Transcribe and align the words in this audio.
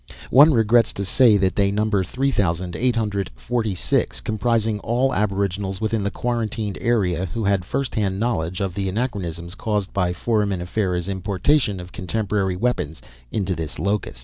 One 0.31 0.51
regrets 0.51 0.93
to 0.93 1.05
say 1.05 1.37
that 1.37 1.55
they 1.55 1.69
number 1.69 2.03
three 2.03 2.31
thousand 2.31 2.75
eight 2.75 2.95
hundred 2.95 3.29
forty 3.35 3.75
six, 3.75 4.19
comprising 4.19 4.79
all 4.79 5.13
aboriginals 5.13 5.79
within 5.79 6.01
the 6.03 6.09
quarantined 6.09 6.79
area 6.81 7.27
who 7.27 7.43
had 7.43 7.63
first 7.63 7.93
hand 7.93 8.19
knowledge 8.19 8.61
of 8.61 8.73
the 8.73 8.89
anachronisms 8.89 9.53
caused 9.53 9.93
by 9.93 10.11
Foraminifera's 10.11 11.07
importation 11.07 11.79
of 11.79 11.91
contemporary 11.91 12.55
weapons 12.55 12.99
into 13.29 13.53
this 13.53 13.77
locus. 13.77 14.17